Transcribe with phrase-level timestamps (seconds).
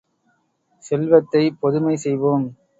[0.83, 2.47] செல்வத்தைப் பொதுமை செய்வோம்!